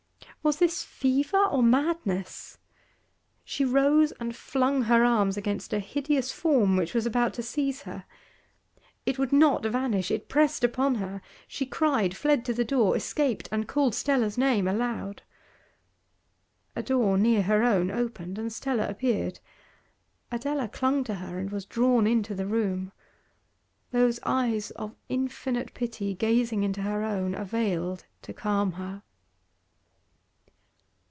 [0.43, 2.57] Was this fever or madness?
[3.45, 7.83] She rose and flung her arms against a hideous form which was about to seize
[7.83, 8.05] her.
[9.05, 11.21] It would not vanish, it pressed upon her.
[11.47, 15.21] She cried, fled to the door, escaped, and called Stella's name aloud.
[16.75, 19.39] A door near her own opened, and Stella appeared.
[20.31, 22.91] Adela clung to her, and was drawn into the room.
[23.91, 29.03] Those eyes of infinite pity gazing into her own availed to calm her.